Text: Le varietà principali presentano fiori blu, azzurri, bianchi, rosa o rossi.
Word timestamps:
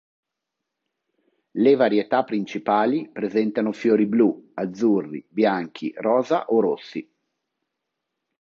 Le 1.57 1.75
varietà 1.75 2.23
principali 2.23 3.11
presentano 3.11 3.71
fiori 3.71 4.07
blu, 4.07 4.49
azzurri, 4.55 5.23
bianchi, 5.29 5.93
rosa 5.97 6.45
o 6.47 6.59
rossi. 6.59 7.07